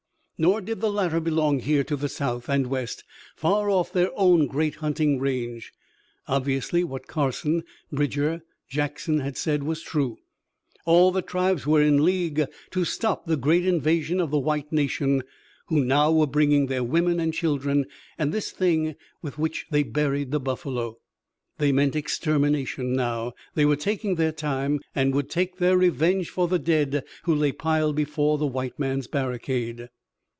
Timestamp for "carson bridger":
7.05-8.41